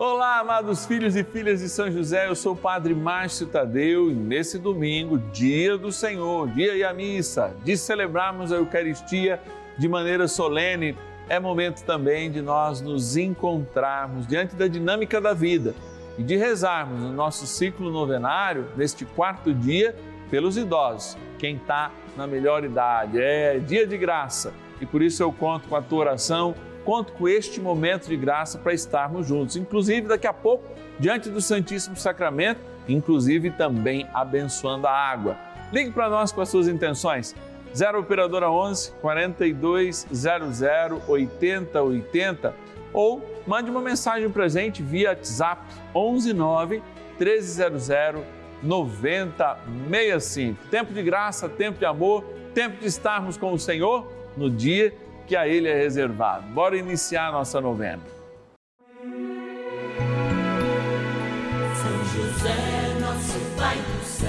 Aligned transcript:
Olá, 0.00 0.38
amados 0.38 0.86
filhos 0.86 1.16
e 1.16 1.24
filhas 1.24 1.58
de 1.58 1.68
São 1.68 1.90
José, 1.90 2.28
eu 2.28 2.36
sou 2.36 2.52
o 2.52 2.56
Padre 2.56 2.94
Márcio 2.94 3.48
Tadeu 3.48 4.08
e 4.08 4.14
nesse 4.14 4.56
domingo, 4.56 5.18
dia 5.18 5.76
do 5.76 5.90
Senhor, 5.90 6.48
dia 6.50 6.76
e 6.76 6.84
a 6.84 6.94
missa, 6.94 7.52
de 7.64 7.76
celebrarmos 7.76 8.52
a 8.52 8.58
Eucaristia 8.58 9.40
de 9.76 9.88
maneira 9.88 10.28
solene, 10.28 10.96
é 11.28 11.40
momento 11.40 11.82
também 11.82 12.30
de 12.30 12.40
nós 12.40 12.80
nos 12.80 13.16
encontrarmos 13.16 14.24
diante 14.24 14.54
da 14.54 14.68
dinâmica 14.68 15.20
da 15.20 15.34
vida 15.34 15.74
e 16.16 16.22
de 16.22 16.36
rezarmos 16.36 17.00
no 17.00 17.12
nosso 17.12 17.44
ciclo 17.44 17.90
novenário, 17.90 18.68
neste 18.76 19.04
quarto 19.04 19.52
dia, 19.52 19.96
pelos 20.30 20.56
idosos, 20.56 21.18
quem 21.40 21.56
está 21.56 21.90
na 22.16 22.24
melhor 22.24 22.62
idade. 22.62 23.20
É 23.20 23.58
dia 23.58 23.84
de 23.84 23.98
graça 23.98 24.54
e 24.80 24.86
por 24.86 25.02
isso 25.02 25.24
eu 25.24 25.32
conto 25.32 25.66
com 25.68 25.74
a 25.74 25.82
tua 25.82 25.98
oração 25.98 26.54
conto 26.88 27.12
com 27.12 27.28
este 27.28 27.60
momento 27.60 28.08
de 28.08 28.16
graça 28.16 28.56
para 28.56 28.72
estarmos 28.72 29.26
juntos, 29.26 29.56
inclusive 29.56 30.08
daqui 30.08 30.26
a 30.26 30.32
pouco, 30.32 30.64
diante 30.98 31.28
do 31.28 31.38
Santíssimo 31.38 31.96
Sacramento, 31.96 32.62
inclusive 32.88 33.50
também 33.50 34.08
abençoando 34.14 34.86
a 34.86 34.90
água. 34.90 35.36
Ligue 35.70 35.90
para 35.90 36.08
nós 36.08 36.32
com 36.32 36.40
as 36.40 36.48
suas 36.48 36.66
intenções. 36.66 37.36
0 37.76 38.00
Operadora 38.00 38.50
11 38.50 38.92
4200 39.02 40.62
8080 41.06 42.54
ou 42.94 43.22
mande 43.46 43.70
uma 43.70 43.82
mensagem 43.82 44.30
para 44.30 44.48
gente 44.48 44.82
via 44.82 45.10
WhatsApp 45.10 45.60
11 45.94 46.32
9 46.32 46.82
1300 47.20 47.88
9065. 48.62 50.68
Tempo 50.70 50.94
de 50.94 51.02
graça, 51.02 51.50
tempo 51.50 51.78
de 51.78 51.84
amor, 51.84 52.24
tempo 52.54 52.80
de 52.80 52.86
estarmos 52.86 53.36
com 53.36 53.52
o 53.52 53.58
Senhor 53.58 54.10
no 54.38 54.48
dia 54.48 54.94
que 55.28 55.36
a 55.36 55.46
Ele 55.46 55.68
é 55.68 55.74
reservado. 55.74 56.48
Bora 56.48 56.76
iniciar 56.76 57.28
a 57.28 57.32
nossa 57.32 57.60
novena. 57.60 58.02
São 61.76 62.04
José, 62.14 62.98
nosso 62.98 63.38
Pai 63.58 63.76
do 63.76 64.04
céu, 64.04 64.28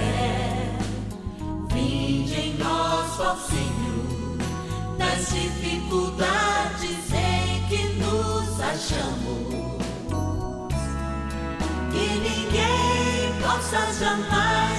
vinde 1.73 2.35
em 2.35 2.53
nós, 2.55 3.19
ó 3.19 3.35
Senhor, 3.35 4.37
nas 4.97 5.31
dificuldades 5.33 7.13
em 7.13 7.67
que 7.69 7.93
nos 7.93 8.59
achamos. 8.59 9.79
Que 11.91 12.19
ninguém 12.19 13.41
possa 13.41 13.93
jamais 13.93 14.78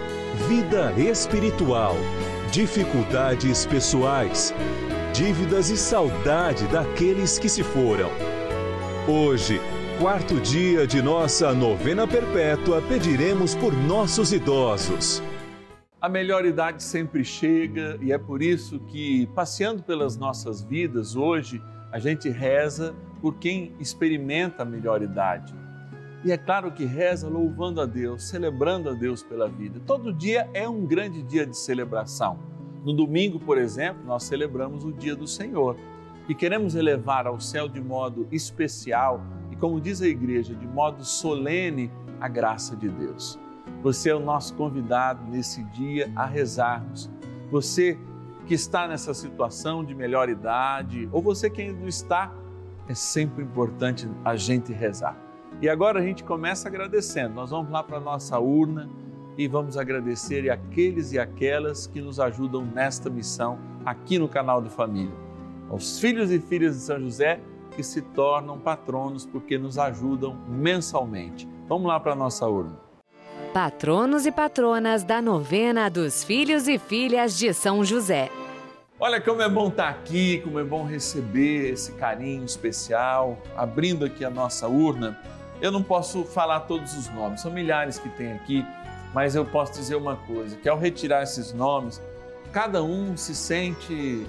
vida 0.47 0.91
espiritual, 0.97 1.95
dificuldades 2.51 3.65
pessoais, 3.65 4.53
dívidas 5.13 5.69
e 5.69 5.77
saudade 5.77 6.65
daqueles 6.67 7.37
que 7.37 7.47
se 7.47 7.63
foram. 7.63 8.09
Hoje, 9.07 9.61
quarto 9.99 10.39
dia 10.39 10.87
de 10.87 11.01
nossa 11.01 11.53
novena 11.53 12.07
perpétua, 12.07 12.81
pediremos 12.81 13.53
por 13.55 13.71
nossos 13.71 14.33
idosos. 14.33 15.21
A 16.01 16.09
melhor 16.09 16.43
idade 16.43 16.81
sempre 16.81 17.23
chega 17.23 17.97
e 18.01 18.11
é 18.11 18.17
por 18.17 18.41
isso 18.41 18.79
que, 18.79 19.27
passeando 19.35 19.83
pelas 19.83 20.17
nossas 20.17 20.63
vidas 20.63 21.15
hoje, 21.15 21.61
a 21.91 21.99
gente 21.99 22.29
reza 22.29 22.95
por 23.21 23.35
quem 23.35 23.75
experimenta 23.79 24.63
a 24.63 24.65
melhor 24.65 25.03
idade 25.03 25.60
e 26.23 26.31
é 26.31 26.37
claro 26.37 26.71
que 26.71 26.85
reza 26.85 27.27
louvando 27.27 27.81
a 27.81 27.85
Deus, 27.85 28.23
celebrando 28.23 28.89
a 28.89 28.93
Deus 28.93 29.23
pela 29.23 29.47
vida. 29.47 29.81
Todo 29.87 30.13
dia 30.13 30.47
é 30.53 30.69
um 30.69 30.85
grande 30.85 31.23
dia 31.23 31.47
de 31.47 31.57
celebração. 31.57 32.37
No 32.85 32.93
domingo, 32.93 33.39
por 33.39 33.57
exemplo, 33.57 34.03
nós 34.05 34.23
celebramos 34.23 34.83
o 34.83 34.91
dia 34.91 35.15
do 35.15 35.25
Senhor 35.25 35.75
e 36.29 36.35
queremos 36.35 36.75
elevar 36.75 37.25
ao 37.25 37.39
céu 37.39 37.67
de 37.67 37.81
modo 37.81 38.27
especial 38.31 39.21
e, 39.51 39.55
como 39.55 39.81
diz 39.81 39.99
a 40.01 40.07
igreja, 40.07 40.53
de 40.53 40.67
modo 40.67 41.03
solene 41.03 41.91
a 42.19 42.27
graça 42.27 42.75
de 42.75 42.87
Deus. 42.87 43.39
Você 43.81 44.11
é 44.11 44.15
o 44.15 44.19
nosso 44.19 44.53
convidado 44.53 45.23
nesse 45.25 45.63
dia 45.65 46.11
a 46.15 46.25
rezarmos. 46.25 47.09
Você 47.49 47.97
que 48.45 48.53
está 48.53 48.87
nessa 48.87 49.13
situação 49.15 49.83
de 49.83 49.95
melhor 49.95 50.29
idade, 50.29 51.09
ou 51.11 51.19
você 51.19 51.49
que 51.49 51.61
ainda 51.63 51.79
não 51.79 51.87
está, 51.87 52.31
é 52.87 52.93
sempre 52.93 53.43
importante 53.43 54.07
a 54.23 54.35
gente 54.35 54.71
rezar 54.71 55.30
e 55.61 55.69
agora 55.69 55.99
a 55.99 56.01
gente 56.01 56.23
começa 56.23 56.67
agradecendo. 56.67 57.35
Nós 57.35 57.51
vamos 57.51 57.71
lá 57.71 57.83
para 57.83 57.97
a 57.97 58.01
nossa 58.01 58.39
urna 58.39 58.89
e 59.37 59.47
vamos 59.47 59.77
agradecer 59.77 60.49
aqueles 60.49 61.13
e 61.13 61.19
aquelas 61.19 61.85
que 61.85 62.01
nos 62.01 62.19
ajudam 62.19 62.65
nesta 62.65 63.09
missão 63.09 63.59
aqui 63.85 64.17
no 64.17 64.27
canal 64.27 64.59
do 64.59 64.71
Família. 64.71 65.13
Aos 65.69 65.99
filhos 65.99 66.31
e 66.31 66.39
filhas 66.39 66.75
de 66.75 66.81
São 66.81 66.99
José 66.99 67.39
que 67.75 67.83
se 67.83 68.01
tornam 68.01 68.59
patronos 68.59 69.25
porque 69.25 69.57
nos 69.57 69.77
ajudam 69.77 70.35
mensalmente. 70.47 71.47
Vamos 71.69 71.87
lá 71.87 71.99
para 71.99 72.13
a 72.13 72.15
nossa 72.15 72.47
urna. 72.47 72.77
Patronos 73.53 74.25
e 74.25 74.31
patronas 74.31 75.03
da 75.03 75.21
novena 75.21 75.89
dos 75.89 76.23
filhos 76.23 76.67
e 76.67 76.79
filhas 76.79 77.37
de 77.37 77.53
São 77.53 77.83
José. 77.83 78.29
Olha 78.99 79.21
como 79.21 79.41
é 79.41 79.49
bom 79.49 79.67
estar 79.67 79.89
aqui, 79.89 80.39
como 80.39 80.59
é 80.59 80.63
bom 80.63 80.85
receber 80.85 81.71
esse 81.71 81.91
carinho 81.93 82.45
especial, 82.45 83.37
abrindo 83.55 84.05
aqui 84.05 84.23
a 84.23 84.29
nossa 84.29 84.67
urna 84.67 85.17
eu 85.61 85.71
não 85.71 85.83
posso 85.83 86.23
falar 86.25 86.61
todos 86.61 86.97
os 86.97 87.07
nomes, 87.09 87.41
são 87.41 87.51
milhares 87.51 87.99
que 87.99 88.09
tem 88.09 88.33
aqui, 88.33 88.65
mas 89.13 89.35
eu 89.35 89.45
posso 89.45 89.73
dizer 89.73 89.95
uma 89.95 90.15
coisa: 90.15 90.57
que 90.57 90.67
ao 90.67 90.77
retirar 90.77 91.23
esses 91.23 91.53
nomes, 91.53 92.01
cada 92.51 92.83
um 92.83 93.15
se 93.15 93.35
sente 93.35 94.25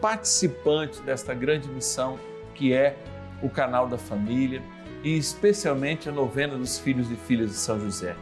participante 0.00 1.00
desta 1.02 1.32
grande 1.32 1.68
missão 1.68 2.18
que 2.54 2.74
é 2.74 2.96
o 3.40 3.48
canal 3.48 3.86
da 3.86 3.96
família 3.96 4.62
e 5.02 5.16
especialmente 5.16 6.08
a 6.08 6.12
novena 6.12 6.56
dos 6.56 6.78
filhos 6.78 7.10
e 7.10 7.16
filhas 7.16 7.50
de 7.50 7.56
São 7.56 7.78
José. 7.80 8.14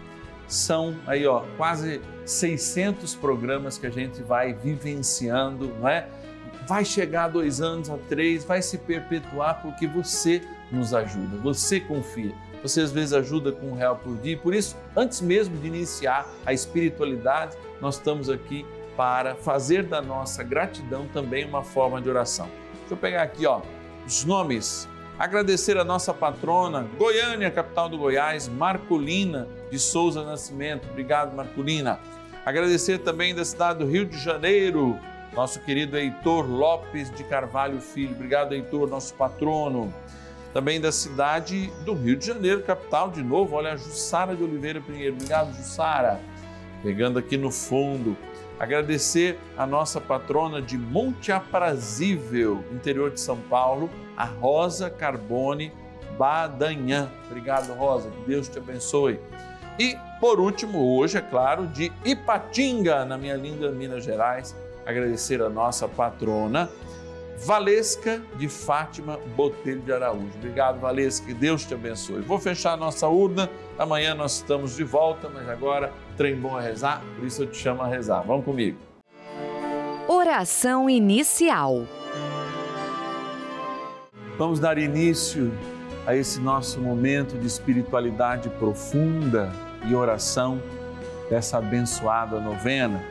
São 0.46 0.96
aí 1.06 1.26
ó, 1.26 1.42
quase 1.56 2.00
600 2.24 3.14
programas 3.14 3.78
que 3.78 3.86
a 3.86 3.90
gente 3.90 4.22
vai 4.22 4.52
vivenciando, 4.52 5.68
não 5.78 5.88
é? 5.88 6.08
Vai 6.66 6.84
chegar 6.84 7.24
a 7.24 7.28
dois 7.28 7.60
anos, 7.60 7.88
a 7.90 7.96
três, 7.96 8.44
vai 8.44 8.60
se 8.62 8.78
perpetuar 8.78 9.62
porque 9.62 9.86
você 9.86 10.42
nos 10.70 10.94
ajuda, 10.94 11.36
você 11.38 11.80
confia. 11.80 12.34
Você 12.62 12.82
às 12.82 12.92
vezes 12.92 13.12
ajuda 13.12 13.52
com 13.52 13.68
um 13.68 13.74
real 13.74 13.96
por 13.96 14.16
dia. 14.18 14.36
Por 14.36 14.54
isso, 14.54 14.76
antes 14.96 15.20
mesmo 15.20 15.56
de 15.56 15.66
iniciar 15.66 16.26
a 16.44 16.52
espiritualidade, 16.52 17.56
nós 17.80 17.96
estamos 17.96 18.28
aqui 18.28 18.66
para 18.96 19.34
fazer 19.34 19.84
da 19.84 20.02
nossa 20.02 20.42
gratidão 20.42 21.06
também 21.08 21.44
uma 21.44 21.62
forma 21.62 22.02
de 22.02 22.10
oração. 22.10 22.50
Deixa 22.80 22.94
eu 22.94 22.96
pegar 22.98 23.22
aqui, 23.22 23.46
ó, 23.46 23.62
os 24.06 24.24
nomes. 24.24 24.86
Agradecer 25.18 25.78
a 25.78 25.84
nossa 25.84 26.12
patrona, 26.12 26.86
Goiânia, 26.98 27.50
capital 27.50 27.88
do 27.88 27.98
Goiás, 27.98 28.48
Marcolina 28.48 29.46
de 29.70 29.78
Souza 29.78 30.24
Nascimento. 30.24 30.88
Obrigado, 30.90 31.34
Marcolina. 31.34 32.00
Agradecer 32.44 32.98
também 32.98 33.34
da 33.34 33.44
cidade 33.44 33.80
do 33.80 33.86
Rio 33.86 34.06
de 34.06 34.18
Janeiro, 34.18 34.98
nosso 35.34 35.60
querido 35.60 35.96
Heitor 35.96 36.46
Lopes 36.46 37.10
de 37.14 37.22
Carvalho 37.24 37.80
Filho. 37.80 38.14
Obrigado, 38.14 38.54
Heitor, 38.54 38.88
nosso 38.88 39.14
patrono 39.14 39.92
também 40.52 40.80
da 40.80 40.90
cidade 40.90 41.72
do 41.84 41.94
Rio 41.94 42.16
de 42.16 42.26
Janeiro, 42.26 42.62
capital 42.62 43.10
de 43.10 43.22
novo. 43.22 43.56
Olha, 43.56 43.72
a 43.72 43.76
Jussara 43.76 44.34
de 44.34 44.42
Oliveira 44.42 44.80
Pinheiro. 44.80 45.14
Obrigado, 45.14 45.54
Jussara. 45.54 46.20
Pegando 46.82 47.18
aqui 47.18 47.36
no 47.36 47.50
fundo. 47.50 48.16
Agradecer 48.58 49.38
a 49.56 49.66
nossa 49.66 50.00
patrona 50.00 50.60
de 50.60 50.76
Monte 50.76 51.32
Aprazível, 51.32 52.62
interior 52.70 53.10
de 53.10 53.20
São 53.20 53.38
Paulo, 53.38 53.88
a 54.16 54.24
Rosa 54.24 54.90
Carbone 54.90 55.72
Badanhã. 56.18 57.10
Obrigado, 57.26 57.72
Rosa, 57.72 58.10
que 58.10 58.20
Deus 58.26 58.48
te 58.48 58.58
abençoe. 58.58 59.18
E, 59.78 59.96
por 60.20 60.38
último, 60.38 60.98
hoje, 60.98 61.16
é 61.16 61.22
claro, 61.22 61.66
de 61.68 61.90
Ipatinga, 62.04 63.06
na 63.06 63.16
minha 63.16 63.34
linda 63.34 63.70
Minas 63.70 64.04
Gerais, 64.04 64.54
agradecer 64.84 65.40
a 65.40 65.48
nossa 65.48 65.88
patrona, 65.88 66.68
Valesca 67.44 68.22
de 68.36 68.48
Fátima 68.48 69.18
Botelho 69.34 69.80
de 69.80 69.92
Araújo. 69.92 70.30
Obrigado, 70.36 70.78
Valesca, 70.78 71.26
que 71.26 71.34
Deus 71.34 71.64
te 71.64 71.72
abençoe. 71.72 72.20
Vou 72.20 72.38
fechar 72.38 72.74
a 72.74 72.76
nossa 72.76 73.08
urna, 73.08 73.50
amanhã 73.78 74.14
nós 74.14 74.36
estamos 74.36 74.76
de 74.76 74.84
volta, 74.84 75.28
mas 75.28 75.48
agora 75.48 75.92
trem 76.16 76.36
bom 76.36 76.56
a 76.56 76.60
rezar, 76.60 77.02
por 77.16 77.24
isso 77.24 77.42
eu 77.42 77.46
te 77.46 77.56
chamo 77.56 77.82
a 77.82 77.86
rezar. 77.86 78.22
Vamos 78.22 78.44
comigo. 78.44 78.78
Oração 80.06 80.90
inicial. 80.90 81.86
Vamos 84.36 84.60
dar 84.60 84.76
início 84.76 85.52
a 86.06 86.14
esse 86.14 86.40
nosso 86.40 86.80
momento 86.80 87.38
de 87.38 87.46
espiritualidade 87.46 88.48
profunda 88.50 89.50
e 89.86 89.94
oração 89.94 90.60
dessa 91.30 91.58
abençoada 91.58 92.38
novena, 92.40 93.02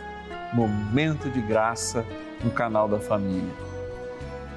Momento 0.54 1.30
de 1.30 1.42
Graça 1.42 2.06
no 2.44 2.52
canal 2.52 2.88
da 2.88 3.00
Família. 3.00 3.70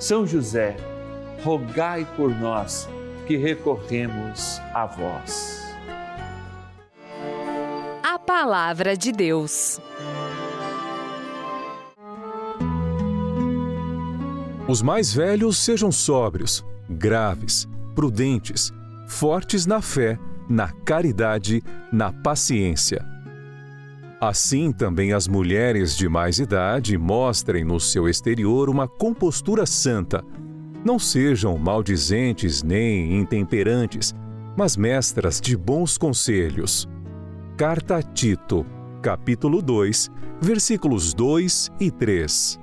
São 0.00 0.26
José, 0.26 0.76
rogai 1.44 2.04
por 2.16 2.34
nós 2.34 2.88
que 3.26 3.36
recorremos 3.36 4.58
a 4.74 4.86
vós. 4.86 5.60
A 8.02 8.18
Palavra 8.18 8.96
de 8.96 9.12
Deus. 9.12 9.78
Os 14.66 14.82
mais 14.82 15.12
velhos 15.12 15.58
sejam 15.58 15.92
sóbrios, 15.92 16.64
graves, 16.88 17.68
prudentes, 17.94 18.72
fortes 19.06 19.66
na 19.66 19.82
fé 19.82 20.18
na 20.50 20.72
caridade, 20.84 21.62
na 21.92 22.12
paciência. 22.12 23.06
Assim 24.20 24.70
também 24.70 25.14
as 25.14 25.26
mulheres 25.26 25.96
de 25.96 26.06
mais 26.06 26.38
idade 26.38 26.98
mostrem 26.98 27.64
no 27.64 27.80
seu 27.80 28.06
exterior 28.06 28.68
uma 28.68 28.86
compostura 28.86 29.64
santa. 29.64 30.22
Não 30.84 30.98
sejam 30.98 31.56
maldizentes 31.56 32.62
nem 32.62 33.18
intemperantes, 33.18 34.14
mas 34.54 34.76
mestras 34.76 35.40
de 35.40 35.56
bons 35.56 35.96
conselhos. 35.96 36.86
Carta 37.56 37.96
a 37.96 38.02
Tito, 38.02 38.66
capítulo 39.00 39.62
2, 39.62 40.10
versículos 40.38 41.14
2 41.14 41.70
e 41.80 41.90
3. 41.90 42.60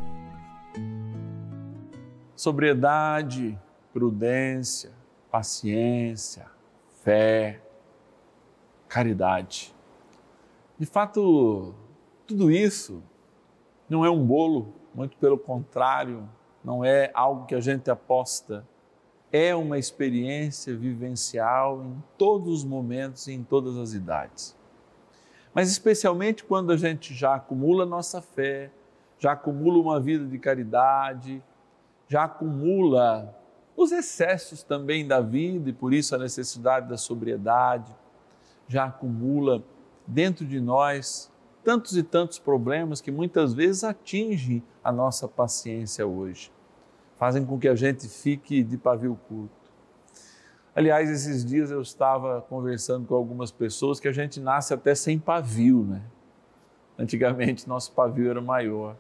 Sobriedade, 2.36 3.60
prudência, 3.92 4.92
paciência, 5.32 6.46
fé 7.04 7.62
caridade. 8.88 9.76
De 10.80 10.86
fato, 10.86 11.74
tudo 12.28 12.52
isso 12.52 13.02
não 13.90 14.06
é 14.06 14.12
um 14.12 14.24
bolo, 14.24 14.76
muito 14.94 15.18
pelo 15.18 15.38
contrário, 15.38 16.30
não 16.64 16.86
é 16.86 17.10
algo 17.16 17.48
que 17.48 17.56
a 17.56 17.60
gente 17.60 17.90
aposta, 17.90 18.64
é 19.32 19.56
uma 19.56 19.80
experiência 19.80 20.76
vivencial 20.76 21.84
em 21.84 22.04
todos 22.16 22.60
os 22.60 22.64
momentos 22.64 23.28
e 23.28 23.34
em 23.34 23.44
todas 23.44 23.76
as 23.76 23.94
idades. 23.94 24.56
Mas 25.52 25.72
especialmente 25.72 26.44
quando 26.44 26.72
a 26.72 26.78
gente 26.78 27.12
já 27.14 27.36
acumula 27.36 27.84
nossa 27.84 28.22
fé, 28.22 28.70
já 29.18 29.32
acumula 29.32 29.80
uma 29.80 30.00
vida 30.00 30.26
de 30.26 30.38
caridade, 30.38 31.44
já 32.08 32.26
acumula 32.26 33.36
os 33.76 33.92
excessos 33.92 34.62
também 34.62 35.08
da 35.08 35.22
vida 35.22 35.72
e 35.72 35.74
por 35.74 35.92
isso 35.92 36.14
a 36.14 36.20
necessidade 36.20 36.88
da 36.88 36.98
sobriedade 36.98 37.92
já 38.68 38.86
acumula 38.86 39.64
dentro 40.08 40.46
de 40.46 40.60
nós 40.62 41.32
tantos 41.64 41.98
e 41.98 42.02
tantos 42.02 42.40
problemas 42.40 43.02
que 43.02 43.12
muitas 43.12 43.54
vezes 43.54 43.84
atingem 43.84 44.64
a 44.82 44.90
nossa 44.90 45.28
paciência 45.28 46.08
hoje, 46.08 46.50
fazem 47.18 47.46
com 47.46 47.60
que 47.60 47.68
a 47.68 47.76
gente 47.76 48.08
fique 48.08 48.64
de 48.64 48.78
pavio 48.78 49.20
curto. 49.28 49.52
Aliás, 50.74 51.10
esses 51.10 51.44
dias 51.44 51.70
eu 51.70 51.82
estava 51.82 52.42
conversando 52.42 53.06
com 53.06 53.16
algumas 53.16 53.52
pessoas 53.52 54.00
que 54.00 54.08
a 54.08 54.14
gente 54.14 54.40
nasce 54.40 54.74
até 54.74 54.96
sem 54.96 55.20
pavio, 55.20 55.84
né? 55.84 56.02
Antigamente 56.98 57.68
nosso 57.68 57.92
pavio 57.92 58.30
era 58.30 58.40
maior. 58.40 58.96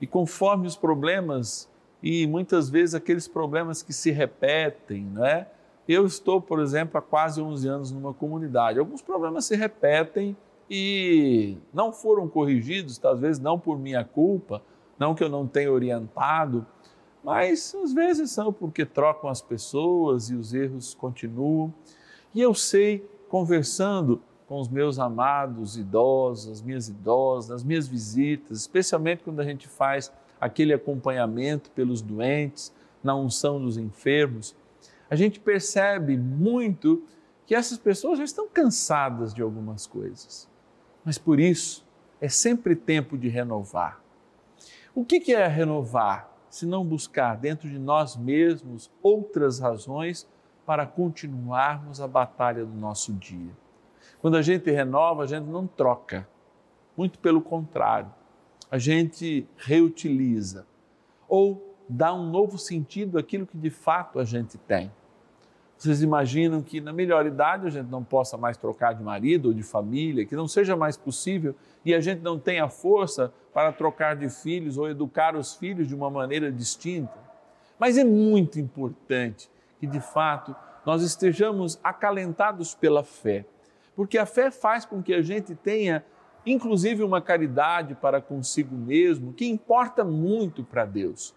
E 0.00 0.06
conforme 0.06 0.66
os 0.66 0.74
problemas, 0.74 1.70
e 2.02 2.26
muitas 2.26 2.68
vezes 2.68 2.96
aqueles 2.96 3.28
problemas 3.28 3.80
que 3.80 3.92
se 3.92 4.10
repetem, 4.10 5.04
não 5.04 5.24
é? 5.24 5.46
Eu 5.92 6.06
estou, 6.06 6.40
por 6.40 6.60
exemplo, 6.60 6.96
há 6.96 7.02
quase 7.02 7.40
11 7.42 7.68
anos 7.68 7.92
numa 7.92 8.14
comunidade. 8.14 8.78
Alguns 8.78 9.02
problemas 9.02 9.44
se 9.44 9.54
repetem 9.54 10.36
e 10.70 11.58
não 11.72 11.92
foram 11.92 12.26
corrigidos, 12.26 12.96
talvez 12.96 13.38
não 13.38 13.58
por 13.58 13.78
minha 13.78 14.02
culpa, 14.02 14.62
não 14.98 15.14
que 15.14 15.22
eu 15.22 15.28
não 15.28 15.46
tenha 15.46 15.70
orientado, 15.70 16.66
mas 17.22 17.74
às 17.74 17.92
vezes 17.92 18.30
são 18.30 18.52
porque 18.52 18.86
trocam 18.86 19.28
as 19.28 19.42
pessoas 19.42 20.30
e 20.30 20.34
os 20.34 20.54
erros 20.54 20.94
continuam. 20.94 21.72
E 22.34 22.40
eu 22.40 22.54
sei, 22.54 23.06
conversando 23.28 24.20
com 24.48 24.58
os 24.58 24.68
meus 24.68 24.98
amados 24.98 25.76
idosos, 25.76 26.50
as 26.50 26.62
minhas 26.62 26.88
idosas, 26.88 27.50
nas 27.50 27.64
minhas 27.64 27.86
visitas, 27.86 28.58
especialmente 28.58 29.22
quando 29.22 29.40
a 29.40 29.44
gente 29.44 29.68
faz 29.68 30.10
aquele 30.40 30.72
acompanhamento 30.72 31.70
pelos 31.70 32.00
doentes, 32.00 32.72
na 33.02 33.14
unção 33.14 33.60
dos 33.60 33.76
enfermos, 33.76 34.54
a 35.12 35.14
gente 35.14 35.38
percebe 35.38 36.16
muito 36.16 37.04
que 37.44 37.54
essas 37.54 37.76
pessoas 37.76 38.16
já 38.16 38.24
estão 38.24 38.48
cansadas 38.48 39.34
de 39.34 39.42
algumas 39.42 39.86
coisas. 39.86 40.48
Mas 41.04 41.18
por 41.18 41.38
isso, 41.38 41.86
é 42.18 42.30
sempre 42.30 42.74
tempo 42.74 43.18
de 43.18 43.28
renovar. 43.28 44.02
O 44.94 45.04
que 45.04 45.34
é 45.34 45.46
renovar? 45.46 46.32
Se 46.48 46.64
não 46.64 46.82
buscar 46.82 47.36
dentro 47.36 47.68
de 47.68 47.78
nós 47.78 48.16
mesmos 48.16 48.90
outras 49.02 49.58
razões 49.58 50.26
para 50.64 50.86
continuarmos 50.86 52.00
a 52.00 52.08
batalha 52.08 52.64
do 52.64 52.74
nosso 52.74 53.12
dia. 53.12 53.52
Quando 54.18 54.38
a 54.38 54.42
gente 54.42 54.70
renova, 54.70 55.24
a 55.24 55.26
gente 55.26 55.44
não 55.44 55.66
troca, 55.66 56.26
muito 56.96 57.18
pelo 57.18 57.42
contrário, 57.42 58.10
a 58.70 58.78
gente 58.78 59.46
reutiliza 59.58 60.66
ou 61.28 61.76
dá 61.86 62.14
um 62.14 62.30
novo 62.30 62.56
sentido 62.56 63.18
àquilo 63.18 63.46
que 63.46 63.58
de 63.58 63.68
fato 63.68 64.18
a 64.18 64.24
gente 64.24 64.56
tem. 64.56 64.90
Vocês 65.82 66.00
imaginam 66.00 66.62
que 66.62 66.80
na 66.80 66.92
melhor 66.92 67.26
idade 67.26 67.66
a 67.66 67.70
gente 67.70 67.90
não 67.90 68.04
possa 68.04 68.36
mais 68.36 68.56
trocar 68.56 68.94
de 68.94 69.02
marido 69.02 69.46
ou 69.46 69.52
de 69.52 69.64
família, 69.64 70.24
que 70.24 70.36
não 70.36 70.46
seja 70.46 70.76
mais 70.76 70.96
possível 70.96 71.56
e 71.84 71.92
a 71.92 71.98
gente 71.98 72.20
não 72.20 72.38
tenha 72.38 72.68
força 72.68 73.34
para 73.52 73.72
trocar 73.72 74.14
de 74.14 74.28
filhos 74.28 74.78
ou 74.78 74.88
educar 74.88 75.34
os 75.34 75.56
filhos 75.56 75.88
de 75.88 75.94
uma 75.96 76.08
maneira 76.08 76.52
distinta. 76.52 77.18
Mas 77.80 77.98
é 77.98 78.04
muito 78.04 78.60
importante 78.60 79.50
que 79.80 79.86
de 79.88 79.98
fato 79.98 80.54
nós 80.86 81.02
estejamos 81.02 81.80
acalentados 81.82 82.76
pela 82.76 83.02
fé, 83.02 83.44
porque 83.96 84.18
a 84.18 84.24
fé 84.24 84.52
faz 84.52 84.84
com 84.84 85.02
que 85.02 85.12
a 85.12 85.20
gente 85.20 85.52
tenha 85.52 86.04
inclusive 86.46 87.02
uma 87.02 87.20
caridade 87.20 87.96
para 87.96 88.20
consigo 88.20 88.76
mesmo, 88.76 89.32
que 89.32 89.48
importa 89.48 90.04
muito 90.04 90.62
para 90.62 90.84
Deus. 90.84 91.34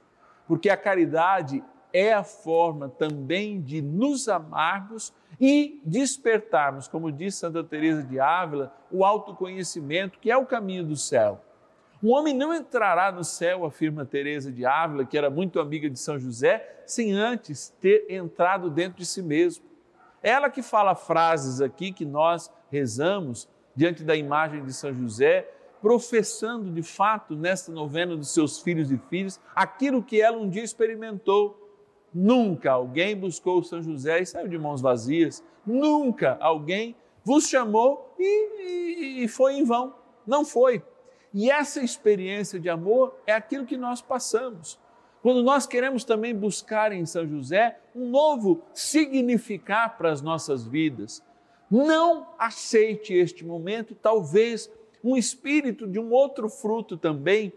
Porque 0.47 0.69
a 0.69 0.77
caridade 0.77 1.63
é 1.95 2.11
a 2.11 2.25
forma 2.25 2.89
também 2.89 3.61
de 3.61 3.81
nos 3.81 4.27
amarmos 4.27 5.13
e 5.39 5.79
despertarmos, 5.85 6.89
como 6.89 7.09
diz 7.09 7.35
Santa 7.35 7.63
Teresa 7.63 8.03
de 8.03 8.19
Ávila, 8.19 8.75
o 8.91 9.05
autoconhecimento, 9.05 10.19
que 10.19 10.29
é 10.29 10.35
o 10.35 10.45
caminho 10.45 10.83
do 10.83 10.97
céu. 10.97 11.41
Um 12.03 12.11
homem 12.11 12.35
não 12.35 12.53
entrará 12.53 13.13
no 13.13 13.23
céu, 13.23 13.63
afirma 13.63 14.03
Teresa 14.03 14.51
de 14.51 14.65
Ávila, 14.65 15.05
que 15.05 15.17
era 15.17 15.29
muito 15.29 15.57
amiga 15.57 15.89
de 15.89 15.97
São 15.97 16.19
José, 16.19 16.83
sem 16.85 17.13
antes 17.13 17.73
ter 17.79 18.05
entrado 18.09 18.69
dentro 18.69 18.97
de 18.97 19.05
si 19.05 19.21
mesmo. 19.21 19.63
Ela 20.21 20.49
que 20.49 20.61
fala 20.61 20.95
frases 20.95 21.61
aqui 21.61 21.93
que 21.93 22.03
nós 22.03 22.51
rezamos 22.69 23.47
diante 23.73 24.03
da 24.03 24.17
imagem 24.17 24.65
de 24.65 24.73
São 24.73 24.93
José, 24.93 25.49
professando 25.81 26.69
de 26.69 26.83
fato 26.83 27.37
nesta 27.37 27.71
novena 27.71 28.17
dos 28.17 28.33
seus 28.33 28.59
filhos 28.59 28.91
e 28.91 28.97
filhas 28.97 29.39
aquilo 29.55 30.03
que 30.03 30.21
ela 30.21 30.37
um 30.37 30.49
dia 30.49 30.63
experimentou 30.63 31.64
Nunca 32.17 32.71
alguém 32.71 33.13
buscou 33.13 33.61
São 33.61 33.83
José 33.83 34.21
e 34.21 34.25
saiu 34.25 34.47
de 34.47 34.57
mãos 34.57 34.79
vazias. 34.79 35.43
Nunca 35.67 36.37
alguém 36.39 36.95
vos 37.25 37.49
chamou 37.49 38.15
e, 38.17 39.19
e, 39.19 39.23
e 39.25 39.27
foi 39.27 39.55
em 39.55 39.65
vão. 39.65 39.93
Não 40.25 40.45
foi. 40.45 40.81
E 41.33 41.51
essa 41.51 41.83
experiência 41.83 42.57
de 42.57 42.69
amor 42.69 43.13
é 43.27 43.33
aquilo 43.33 43.65
que 43.65 43.75
nós 43.75 44.01
passamos. 44.01 44.79
Quando 45.21 45.43
nós 45.43 45.67
queremos 45.67 46.05
também 46.05 46.33
buscar 46.33 46.93
em 46.93 47.05
São 47.05 47.27
José 47.27 47.77
um 47.93 48.09
novo 48.09 48.61
significar 48.73 49.97
para 49.97 50.09
as 50.09 50.21
nossas 50.21 50.65
vidas, 50.65 51.21
não 51.69 52.27
aceite 52.39 53.13
este 53.13 53.43
momento, 53.43 53.93
talvez 53.93 54.71
um 55.03 55.17
espírito 55.17 55.85
de 55.85 55.99
um 55.99 56.13
outro 56.13 56.47
fruto 56.47 56.95
também 56.95 57.51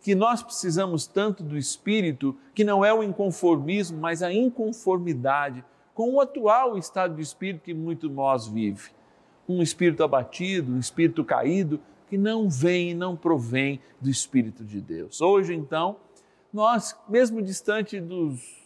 que 0.00 0.14
nós 0.14 0.42
precisamos 0.42 1.06
tanto 1.06 1.42
do 1.42 1.58
espírito, 1.58 2.36
que 2.54 2.64
não 2.64 2.84
é 2.84 2.92
o 2.92 3.02
inconformismo, 3.02 3.98
mas 3.98 4.22
a 4.22 4.32
inconformidade 4.32 5.64
com 5.94 6.14
o 6.14 6.20
atual 6.20 6.78
estado 6.78 7.16
de 7.16 7.22
espírito 7.22 7.62
que 7.62 7.74
muito 7.74 8.08
nós 8.08 8.46
vive. 8.46 8.90
Um 9.48 9.60
espírito 9.60 10.02
abatido, 10.02 10.72
um 10.72 10.78
espírito 10.78 11.24
caído, 11.24 11.80
que 12.10 12.18
não 12.18 12.48
vem 12.48 12.90
e 12.90 12.94
não 12.94 13.16
provém 13.16 13.80
do 14.00 14.10
Espírito 14.10 14.64
de 14.64 14.80
Deus. 14.80 15.20
Hoje, 15.20 15.54
então, 15.54 15.96
nós, 16.52 16.96
mesmo 17.08 17.40
distante 17.40 18.00
dos 18.00 18.60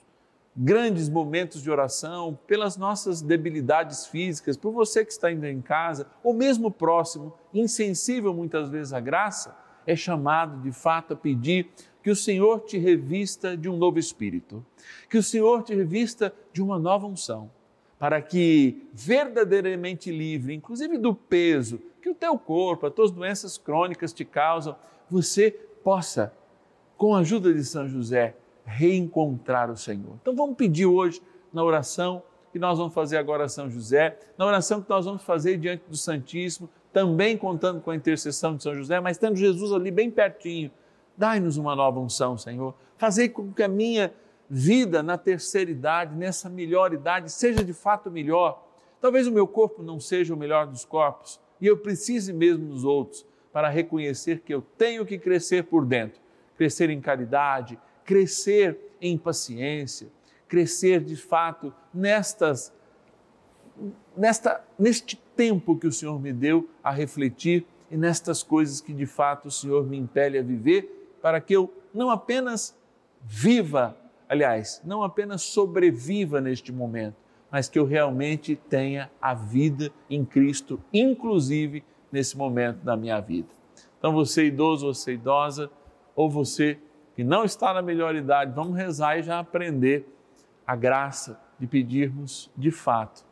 grandes 0.57 1.11
momentos 1.11 1.63
de 1.63 1.71
oração, 1.71 2.39
pelas 2.47 2.79
nossas 2.79 3.21
debilidades 3.21 4.07
físicas, 4.07 4.57
por 4.57 4.73
você 4.73 5.05
que 5.05 5.13
está 5.13 5.31
indo 5.31 5.45
em 5.47 5.61
casa, 5.61 6.07
ou 6.23 6.33
mesmo 6.33 6.71
próximo, 6.71 7.35
insensível 7.53 8.33
muitas 8.33 8.71
vezes 8.71 8.95
à 8.95 9.01
graça, 9.01 9.55
é 9.87 9.97
chamado 9.97 10.61
de 10.63 10.73
fato 10.73 11.15
a 11.15 11.17
pedir 11.17 11.69
que 12.03 12.11
o 12.11 12.17
Senhor 12.17 12.61
te 12.61 12.77
revista 12.77 13.57
de 13.57 13.69
um 13.69 13.77
novo 13.77 13.99
espírito, 13.99 14.65
que 15.09 15.17
o 15.17 15.23
Senhor 15.23 15.63
te 15.63 15.75
revista 15.75 16.35
de 16.53 16.63
uma 16.63 16.79
nova 16.79 17.07
unção, 17.07 17.51
para 17.99 18.21
que 18.21 18.87
verdadeiramente 18.93 20.11
livre, 20.11 20.55
inclusive 20.55 20.99
do 20.99 21.15
peso 21.15 21.81
que 22.03 22.11
o 22.11 22.15
teu 22.15 22.39
corpo, 22.39 22.87
as 22.87 22.93
tuas 22.93 23.11
doenças 23.11 23.57
crônicas 23.57 24.13
te 24.13 24.27
causam, 24.27 24.77
você 25.09 25.51
possa, 25.51 26.33
com 26.99 27.15
a 27.15 27.21
ajuda 27.21 27.55
de 27.55 27.65
São 27.65 27.89
José, 27.89 28.35
reencontrar 28.67 29.71
o 29.71 29.77
Senhor. 29.77 30.19
Então 30.21 30.37
vamos 30.37 30.57
pedir 30.57 30.85
hoje 30.85 31.23
na 31.51 31.65
oração 31.65 32.23
que 32.53 32.59
nós 32.59 32.79
vamos 32.79 32.93
fazer 32.93 33.17
agora 33.17 33.45
a 33.45 33.49
São 33.49 33.71
José, 33.71 34.19
na 34.37 34.45
oração 34.45 34.83
que 34.83 34.89
nós 34.89 35.07
vamos 35.07 35.23
fazer 35.23 35.57
diante 35.57 35.85
do 35.89 35.97
Santíssimo, 35.97 36.69
também 36.95 37.37
contando 37.37 37.81
com 37.81 37.91
a 37.91 37.97
intercessão 37.97 38.57
de 38.57 38.63
São 38.63 38.73
José, 38.73 39.01
mas 39.01 39.19
tendo 39.19 39.35
Jesus 39.35 39.73
ali 39.73 39.91
bem 39.91 40.09
pertinho. 40.09 40.71
Dai-nos 41.17 41.57
uma 41.57 41.75
nova 41.75 41.99
unção, 41.99 42.39
Senhor. 42.39 42.73
Fazei 42.97 43.29
com 43.29 43.53
que 43.53 43.65
a 43.65 43.69
minha 43.69 44.15
vida 44.49 45.03
na 45.03 45.19
terceira 45.19 45.71
idade, 45.71 46.15
nessa 46.15 46.49
melhor 46.49 46.95
idade, 46.95 47.33
seja 47.33 47.65
de 47.65 47.73
fato 47.73 48.13
melhor. 48.13 48.65
Talvez 49.01 49.27
o 49.27 49.33
meu 49.33 49.47
corpo 49.47 49.83
não 49.83 49.99
seja 49.99 50.33
o 50.33 50.37
melhor 50.37 50.69
dos 50.69 50.85
corpos 50.85 51.41
e 51.61 51.67
eu 51.67 51.77
precise 51.77 52.33
mesmo 52.33 52.69
dos 52.69 52.85
outros 52.85 53.27
para 53.53 53.69
reconhecer 53.69 54.41
que 54.41 54.55
eu 54.55 54.63
tenho 54.79 55.05
que 55.05 55.19
crescer 55.19 55.65
por 55.65 55.85
dentro, 55.85 56.21
crescer 56.57 56.91
em 56.91 57.01
caridade, 57.01 57.79
crescer 58.05 58.79
em 59.01 59.19
paciência, 59.19 60.09
crescer 60.47 61.01
de 61.01 61.17
fato 61.17 61.75
nestas 61.93 62.73
nesta 64.17 64.65
neste 64.79 65.17
tempo 65.37 65.77
que 65.77 65.87
o 65.87 65.93
Senhor 65.93 66.21
me 66.21 66.33
deu 66.33 66.69
a 66.83 66.91
refletir 66.91 67.67
e 67.91 67.97
nestas 67.97 68.43
coisas 68.43 68.81
que 68.81 68.93
de 68.93 69.07
fato 69.07 69.47
o 69.47 69.51
Senhor 69.51 69.87
me 69.87 69.97
impele 69.97 70.39
a 70.39 70.43
viver, 70.43 71.17
para 71.21 71.41
que 71.41 71.55
eu 71.55 71.73
não 71.93 72.11
apenas 72.11 72.77
viva, 73.23 73.97
aliás, 74.29 74.81
não 74.85 75.03
apenas 75.03 75.43
sobreviva 75.43 76.41
neste 76.41 76.73
momento, 76.73 77.17
mas 77.51 77.69
que 77.69 77.79
eu 77.79 77.85
realmente 77.85 78.57
tenha 78.57 79.11
a 79.21 79.33
vida 79.33 79.93
em 80.11 80.25
Cristo, 80.25 80.81
inclusive 80.93 81.85
nesse 82.11 82.37
momento 82.37 82.79
da 82.79 82.97
minha 82.97 83.21
vida. 83.21 83.49
Então, 83.99 84.13
você 84.13 84.47
idoso, 84.47 84.93
você 84.93 85.15
idosa, 85.15 85.71
ou 86.17 86.29
você 86.29 86.79
que 87.15 87.23
não 87.23 87.45
está 87.45 87.73
na 87.73 87.81
melhor 87.81 88.15
idade, 88.17 88.53
vamos 88.55 88.77
rezar 88.77 89.19
e 89.19 89.23
já 89.23 89.39
aprender 89.39 90.07
a 90.67 90.75
graça 90.75 91.41
de 91.59 91.67
pedirmos 91.67 92.51
de 92.57 92.71
fato 92.71 93.25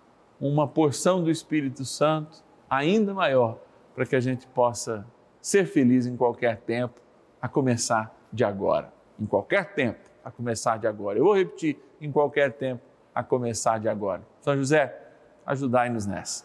uma 0.49 0.67
porção 0.67 1.23
do 1.23 1.31
Espírito 1.31 1.85
Santo 1.85 2.43
ainda 2.69 3.15
maior 3.15 3.59
para 3.95 4.05
que 4.05 4.17
a 4.17 4.21
gente 4.21 4.45
possa 4.49 5.07
ser 5.41 5.67
feliz 5.67 6.05
em 6.05 6.17
qualquer 6.17 6.57
tempo, 6.59 7.01
a 7.41 7.49
começar 7.49 8.13
de 8.33 8.43
agora. 8.43 8.93
Em 9.21 9.27
qualquer 9.27 9.75
tempo, 9.75 10.01
a 10.25 10.31
começar 10.31 10.79
de 10.79 10.87
agora. 10.87 11.19
Eu 11.19 11.25
vou 11.25 11.37
repetir: 11.37 11.79
em 12.01 12.11
qualquer 12.11 12.53
tempo, 12.53 12.83
a 13.15 13.23
começar 13.23 13.79
de 13.79 13.89
agora. 13.89 14.23
São 14.41 14.57
José, 14.57 14.99
ajudai-nos 15.47 16.07
nessa. 16.07 16.45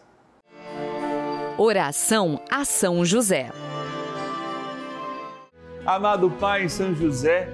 Oração 1.56 2.40
a 2.48 2.64
São 2.64 3.04
José. 3.04 3.50
Amado 5.84 6.30
Pai 6.30 6.68
São 6.68 6.94
José, 6.94 7.48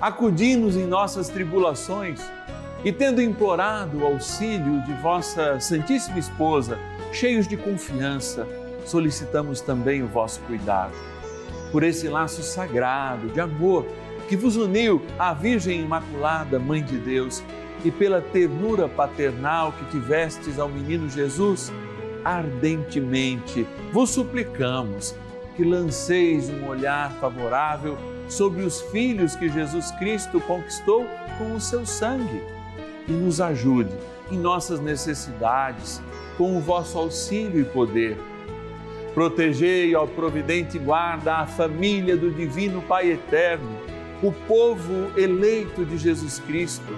acudi-nos 0.00 0.76
em 0.76 0.86
nossas 0.86 1.28
tribulações 1.28 2.20
e 2.86 2.92
tendo 2.92 3.20
implorado 3.20 3.98
o 3.98 4.06
auxílio 4.06 4.80
de 4.82 4.92
vossa 5.02 5.58
Santíssima 5.58 6.20
Esposa, 6.20 6.78
cheios 7.12 7.48
de 7.48 7.56
confiança, 7.56 8.46
solicitamos 8.84 9.60
também 9.60 10.04
o 10.04 10.06
vosso 10.06 10.38
cuidado. 10.42 10.92
Por 11.72 11.82
esse 11.82 12.06
laço 12.06 12.44
sagrado 12.44 13.26
de 13.30 13.40
amor 13.40 13.84
que 14.28 14.36
vos 14.36 14.54
uniu 14.54 15.02
à 15.18 15.34
Virgem 15.34 15.80
Imaculada, 15.80 16.60
Mãe 16.60 16.80
de 16.80 16.96
Deus, 16.96 17.42
e 17.84 17.90
pela 17.90 18.20
ternura 18.20 18.88
paternal 18.88 19.72
que 19.72 19.84
tivestes 19.86 20.56
ao 20.60 20.68
menino 20.68 21.10
Jesus, 21.10 21.72
ardentemente 22.24 23.66
vos 23.92 24.10
suplicamos 24.10 25.12
que 25.56 25.64
lanceis 25.64 26.48
um 26.50 26.68
olhar 26.68 27.10
favorável 27.14 27.98
sobre 28.28 28.62
os 28.62 28.80
filhos 28.80 29.34
que 29.34 29.48
Jesus 29.48 29.90
Cristo 29.98 30.40
conquistou 30.42 31.04
com 31.36 31.52
o 31.52 31.60
seu 31.60 31.84
sangue 31.84 32.54
e 33.08 33.12
nos 33.12 33.40
ajude 33.40 33.94
em 34.30 34.38
nossas 34.38 34.80
necessidades 34.80 36.02
com 36.36 36.56
o 36.56 36.60
vosso 36.60 36.98
auxílio 36.98 37.60
e 37.60 37.64
poder. 37.64 38.18
Protegei, 39.14 39.94
ao 39.94 40.06
providente 40.06 40.78
guarda, 40.78 41.36
a 41.36 41.46
família 41.46 42.16
do 42.16 42.30
Divino 42.30 42.82
Pai 42.82 43.10
Eterno, 43.10 43.78
o 44.22 44.30
povo 44.30 45.10
eleito 45.16 45.84
de 45.84 45.96
Jesus 45.96 46.38
Cristo. 46.40 46.94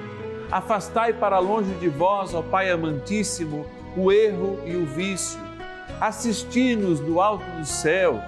Afastai 0.51 1.13
para 1.13 1.39
longe 1.39 1.73
de 1.75 1.89
vós, 1.89 2.35
ó 2.35 2.43
Pai 2.43 2.71
amantíssimo, 2.71 3.67
o 3.97 4.11
erro 4.11 4.59
e 4.65 4.75
o 4.75 4.85
vício. 4.85 5.39
Assisti-nos 6.01 7.01
do 7.01 7.21
alto 7.21 7.45
do 7.59 7.65
céu, 7.65 8.21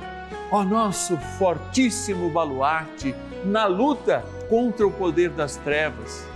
ó 0.53 0.63
nosso 0.63 1.17
fortíssimo 1.39 2.31
baluarte, 2.31 3.15
na 3.45 3.67
luta 3.67 4.25
contra 4.49 4.87
o 4.87 4.91
poder 4.91 5.31
das 5.31 5.57
trevas. 5.57 6.27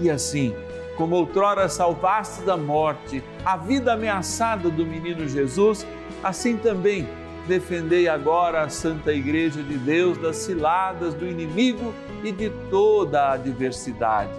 E 0.00 0.10
assim, 0.10 0.54
como 0.98 1.14
outrora 1.14 1.68
salvaste 1.68 2.42
da 2.42 2.56
morte 2.56 3.22
a 3.44 3.56
vida 3.56 3.92
ameaçada 3.92 4.68
do 4.68 4.84
menino 4.84 5.28
Jesus, 5.28 5.86
assim 6.24 6.56
também 6.56 7.08
defendei 7.46 8.08
agora 8.08 8.62
a 8.62 8.68
Santa 8.68 9.12
Igreja 9.12 9.62
de 9.62 9.78
Deus 9.78 10.18
das 10.18 10.36
ciladas 10.38 11.14
do 11.14 11.24
inimigo 11.24 11.94
e 12.24 12.32
de 12.32 12.50
toda 12.68 13.22
a 13.22 13.32
adversidade. 13.34 14.32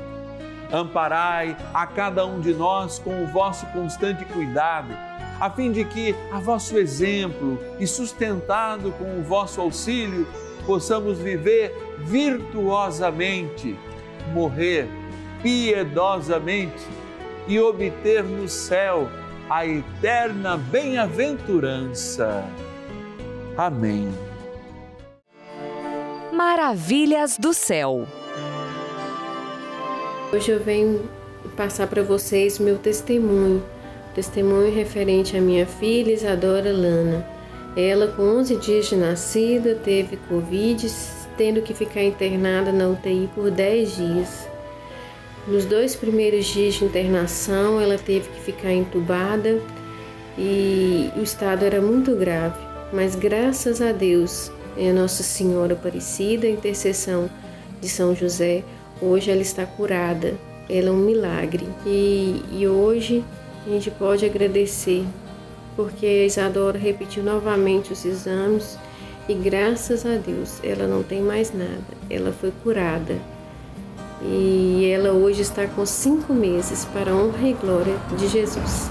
Amparai 0.72 1.56
a 1.74 1.88
cada 1.88 2.26
um 2.26 2.42
de 2.42 2.54
nós 2.54 3.00
com 3.00 3.24
o 3.24 3.28
vosso 3.28 3.66
constante 3.68 4.26
cuidado, 4.26 4.94
a 5.40 5.50
fim 5.50 5.72
de 5.72 5.86
que, 5.86 6.14
a 6.30 6.40
vosso 6.40 6.78
exemplo 6.78 7.58
e 7.80 7.88
sustentado 7.88 8.92
com 8.92 9.18
o 9.18 9.24
vosso 9.24 9.62
auxílio, 9.62 10.28
possamos 10.66 11.18
viver 11.18 11.74
virtuosamente, 12.00 13.80
morrer 14.34 14.99
piedosamente 15.42 16.86
e 17.48 17.60
obter 17.60 18.24
no 18.24 18.48
céu 18.48 19.10
a 19.50 19.66
eterna 19.66 20.58
bem-aventurança. 20.58 22.46
Amém. 23.58 24.10
Maravilhas 26.32 27.38
do 27.38 27.54
céu. 27.54 28.06
Hoje 30.32 30.52
eu 30.52 30.60
venho 30.60 31.10
passar 31.58 31.88
para 31.88 32.04
vocês 32.04 32.60
meu 32.60 32.78
testemunho, 32.78 33.64
testemunho 34.14 34.74
referente 34.74 35.36
à 35.36 35.42
minha 35.42 35.66
filha 35.66 36.14
Isadora 36.14 36.72
Lana. 36.72 37.26
Ela, 37.76 38.08
com 38.08 38.24
11 38.24 38.56
dias 38.58 38.88
de 38.88 38.96
nascida, 38.96 39.76
teve 39.76 40.18
Covid, 40.30 40.88
tendo 41.38 41.62
que 41.62 41.74
ficar 41.74 42.04
internada 42.04 42.72
na 42.72 42.88
UTI 42.88 43.30
por 43.34 43.50
10 43.50 43.96
dias. 43.96 44.49
Nos 45.50 45.66
dois 45.66 45.96
primeiros 45.96 46.46
dias 46.46 46.76
de 46.76 46.86
internação, 46.86 47.82
ela 47.82 47.98
teve 47.98 48.30
que 48.30 48.40
ficar 48.40 48.72
entubada 48.72 49.60
e 50.38 51.10
o 51.18 51.24
estado 51.24 51.66
era 51.66 51.82
muito 51.82 52.16
grave, 52.16 52.60
mas 52.94 53.16
graças 53.16 53.82
a 53.82 53.92
Deus, 53.92 54.52
a 54.78 54.94
Nossa 54.94 55.24
Senhora 55.24 55.74
Aparecida, 55.74 56.46
a 56.46 56.52
intercessão 56.52 57.28
de 57.82 57.90
São 57.90 58.14
José, 58.14 58.64
hoje 59.02 59.32
ela 59.32 59.42
está 59.42 59.66
curada. 59.66 60.36
Ela 60.70 60.90
é 60.90 60.92
um 60.92 60.98
milagre. 60.98 61.68
E, 61.84 62.44
e 62.52 62.68
hoje 62.68 63.26
a 63.66 63.72
gente 63.72 63.90
pode 63.90 64.24
agradecer 64.28 65.04
porque 65.76 66.06
a 66.06 66.26
Isadora 66.26 66.78
repetiu 66.78 67.24
novamente 67.24 67.92
os 67.92 68.06
exames 68.06 68.78
e 69.28 69.34
graças 69.34 70.06
a 70.06 70.16
Deus 70.16 70.60
ela 70.64 70.86
não 70.86 71.02
tem 71.02 71.22
mais 71.22 71.52
nada, 71.52 71.82
ela 72.08 72.32
foi 72.32 72.52
curada 72.64 73.16
e 74.22 74.90
ela 74.92 75.12
hoje 75.12 75.42
está 75.42 75.66
com 75.68 75.86
cinco 75.86 76.34
meses 76.34 76.86
para 76.86 77.12
a 77.12 77.16
honra 77.16 77.48
e 77.48 77.54
glória 77.54 77.96
de 78.18 78.28
Jesus. 78.28 78.90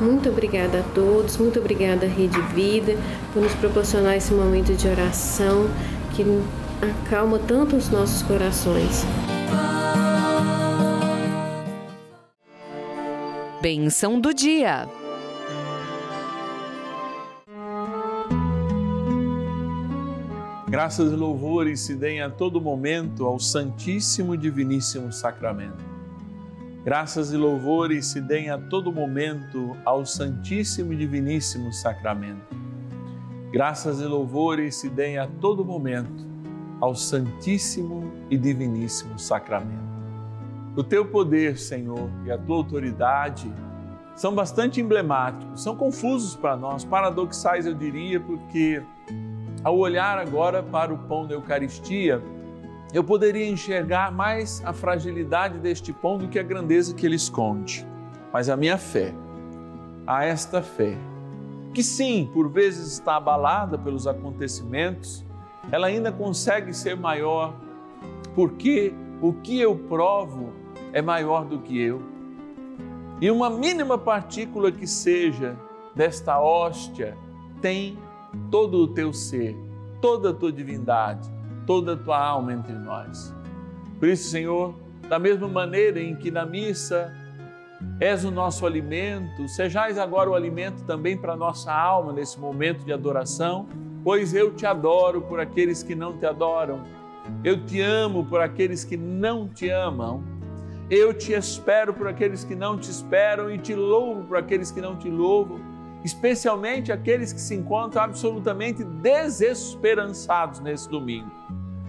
Muito 0.00 0.28
obrigada 0.28 0.80
a 0.80 0.82
todos, 0.94 1.36
muito 1.36 1.58
obrigada 1.58 2.06
Rede 2.06 2.40
Vida 2.54 2.96
por 3.32 3.42
nos 3.42 3.54
proporcionar 3.54 4.16
esse 4.16 4.32
momento 4.32 4.74
de 4.74 4.88
oração 4.88 5.68
que 6.14 6.24
acalma 6.80 7.38
tanto 7.38 7.76
os 7.76 7.88
nossos 7.90 8.22
corações. 8.22 9.04
Benção 13.60 14.20
do 14.20 14.34
dia. 14.34 14.88
Graças 20.72 21.12
e 21.12 21.14
louvores 21.14 21.80
se 21.80 21.94
deem 21.94 22.22
a 22.22 22.30
todo 22.30 22.58
momento 22.58 23.26
ao 23.26 23.38
Santíssimo 23.38 24.34
e 24.34 24.38
Diviníssimo 24.38 25.12
Sacramento. 25.12 25.84
Graças 26.82 27.30
e 27.30 27.36
louvores 27.36 28.06
se 28.06 28.22
deem 28.22 28.48
a 28.48 28.56
todo 28.56 28.90
momento 28.90 29.76
ao 29.84 30.06
Santíssimo 30.06 30.94
e 30.94 30.96
Diviníssimo 30.96 31.70
Sacramento. 31.74 32.56
Graças 33.52 34.00
e 34.00 34.04
louvores 34.04 34.76
se 34.76 34.88
deem 34.88 35.18
a 35.18 35.26
todo 35.26 35.62
momento 35.62 36.26
ao 36.80 36.94
Santíssimo 36.94 38.10
e 38.30 38.38
Diviníssimo 38.38 39.18
Sacramento. 39.18 39.92
O 40.74 40.82
teu 40.82 41.04
poder, 41.04 41.58
Senhor, 41.58 42.08
e 42.24 42.30
a 42.30 42.38
tua 42.38 42.56
autoridade 42.56 43.52
são 44.16 44.34
bastante 44.34 44.80
emblemáticos, 44.80 45.62
são 45.62 45.76
confusos 45.76 46.34
para 46.34 46.56
nós, 46.56 46.82
paradoxais 46.82 47.66
eu 47.66 47.74
diria, 47.74 48.18
porque 48.18 48.82
ao 49.64 49.76
olhar 49.78 50.18
agora 50.18 50.62
para 50.62 50.92
o 50.92 50.98
pão 50.98 51.26
da 51.26 51.34
Eucaristia, 51.34 52.22
eu 52.92 53.02
poderia 53.02 53.48
enxergar 53.48 54.12
mais 54.12 54.62
a 54.64 54.72
fragilidade 54.72 55.58
deste 55.58 55.92
pão 55.92 56.18
do 56.18 56.28
que 56.28 56.38
a 56.38 56.42
grandeza 56.42 56.94
que 56.94 57.06
ele 57.06 57.16
esconde. 57.16 57.86
Mas 58.32 58.48
a 58.48 58.56
minha 58.56 58.76
fé, 58.76 59.14
a 60.06 60.24
esta 60.24 60.60
fé, 60.62 60.96
que 61.72 61.82
sim, 61.82 62.28
por 62.34 62.50
vezes 62.50 62.92
está 62.92 63.16
abalada 63.16 63.78
pelos 63.78 64.06
acontecimentos, 64.06 65.24
ela 65.70 65.86
ainda 65.86 66.12
consegue 66.12 66.74
ser 66.74 66.96
maior, 66.96 67.54
porque 68.34 68.92
o 69.22 69.32
que 69.32 69.58
eu 69.58 69.76
provo 69.76 70.52
é 70.92 71.00
maior 71.00 71.44
do 71.44 71.60
que 71.60 71.80
eu. 71.80 72.02
E 73.20 73.30
uma 73.30 73.48
mínima 73.48 73.96
partícula 73.96 74.72
que 74.72 74.86
seja 74.86 75.56
desta 75.94 76.40
hóstia 76.40 77.16
tem 77.60 77.96
todo 78.50 78.78
o 78.78 78.88
teu 78.88 79.12
ser, 79.12 79.56
toda 80.00 80.30
a 80.30 80.34
tua 80.34 80.52
divindade, 80.52 81.30
toda 81.66 81.94
a 81.94 81.96
tua 81.96 82.18
alma 82.18 82.52
entre 82.52 82.72
nós. 82.72 83.34
Por 83.98 84.08
isso, 84.08 84.30
Senhor, 84.30 84.74
da 85.08 85.18
mesma 85.18 85.48
maneira 85.48 86.00
em 86.00 86.16
que 86.16 86.30
na 86.30 86.44
missa 86.44 87.14
és 88.00 88.24
o 88.24 88.30
nosso 88.30 88.66
alimento, 88.66 89.48
sejais 89.48 89.98
agora 89.98 90.30
o 90.30 90.34
alimento 90.34 90.84
também 90.84 91.16
para 91.16 91.34
a 91.34 91.36
nossa 91.36 91.72
alma 91.72 92.12
nesse 92.12 92.38
momento 92.38 92.84
de 92.84 92.92
adoração, 92.92 93.66
pois 94.04 94.34
eu 94.34 94.52
te 94.54 94.66
adoro 94.66 95.22
por 95.22 95.40
aqueles 95.40 95.82
que 95.82 95.94
não 95.94 96.16
te 96.16 96.26
adoram, 96.26 96.82
eu 97.44 97.64
te 97.64 97.80
amo 97.80 98.24
por 98.24 98.40
aqueles 98.40 98.84
que 98.84 98.96
não 98.96 99.48
te 99.48 99.68
amam, 99.68 100.22
eu 100.90 101.14
te 101.14 101.32
espero 101.32 101.94
por 101.94 102.08
aqueles 102.08 102.44
que 102.44 102.54
não 102.54 102.76
te 102.76 102.90
esperam 102.90 103.50
e 103.50 103.58
te 103.58 103.74
louvo 103.74 104.24
por 104.24 104.36
aqueles 104.36 104.70
que 104.70 104.80
não 104.80 104.96
te 104.96 105.08
louvam 105.08 105.71
especialmente 106.04 106.90
aqueles 106.90 107.32
que 107.32 107.40
se 107.40 107.54
encontram 107.54 108.02
absolutamente 108.02 108.82
desesperançados 108.84 110.60
nesse 110.60 110.88
domingo. 110.88 111.30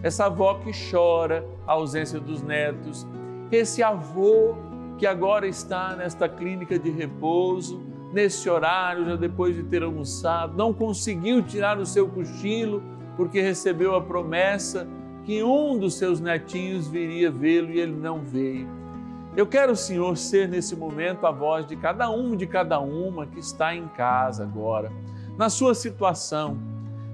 Essa 0.01 0.25
avó 0.25 0.55
que 0.55 0.71
chora 0.91 1.45
a 1.65 1.73
ausência 1.73 2.19
dos 2.19 2.41
netos, 2.41 3.07
esse 3.51 3.81
avô 3.81 4.55
que 4.97 5.07
agora 5.07 5.47
está 5.47 5.95
nesta 5.95 6.27
clínica 6.27 6.77
de 6.77 6.91
repouso, 6.91 7.81
nesse 8.11 8.49
horário, 8.49 9.05
já 9.05 9.15
depois 9.15 9.55
de 9.55 9.63
ter 9.63 9.81
almoçado, 9.81 10.55
não 10.55 10.73
conseguiu 10.73 11.41
tirar 11.41 11.79
o 11.79 11.85
seu 11.85 12.07
cochilo 12.07 12.83
porque 13.15 13.41
recebeu 13.41 13.95
a 13.95 14.01
promessa 14.01 14.87
que 15.23 15.41
um 15.41 15.77
dos 15.77 15.95
seus 15.95 16.19
netinhos 16.19 16.87
viria 16.87 17.31
vê-lo 17.31 17.71
e 17.71 17.79
ele 17.79 17.93
não 17.93 18.21
veio 18.21 18.82
eu 19.35 19.47
quero, 19.47 19.75
Senhor, 19.75 20.15
ser 20.15 20.47
nesse 20.47 20.75
momento 20.75 21.25
a 21.25 21.31
voz 21.31 21.65
de 21.65 21.75
cada 21.75 22.09
um, 22.09 22.35
de 22.35 22.45
cada 22.45 22.79
uma 22.79 23.25
que 23.25 23.39
está 23.39 23.75
em 23.75 23.87
casa 23.87 24.43
agora, 24.43 24.91
na 25.37 25.49
sua 25.49 25.73
situação, 25.73 26.57